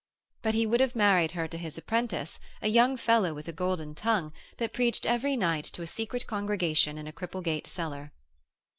But 0.41 0.55
he 0.55 0.65
would 0.65 0.79
have 0.79 0.95
married 0.95 1.33
her 1.33 1.47
to 1.47 1.59
his 1.59 1.77
apprentice, 1.77 2.39
a 2.59 2.67
young 2.69 2.97
fellow 2.97 3.35
with 3.35 3.47
a 3.47 3.51
golden 3.53 3.93
tongue, 3.93 4.33
that 4.57 4.73
preached 4.73 5.05
every 5.05 5.37
night 5.37 5.65
to 5.65 5.83
a 5.83 5.85
secret 5.85 6.25
congregation 6.25 6.97
in 6.97 7.05
a 7.05 7.13
Cripplegate 7.13 7.67
cellar. 7.67 8.11